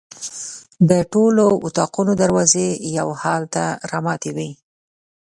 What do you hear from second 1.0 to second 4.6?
ټولو اطاقونو دروازې یو حال ته رامتې وې.